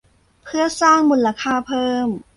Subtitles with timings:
[0.43, 2.07] เพื่อสร้างมูลค่าเพิ่ม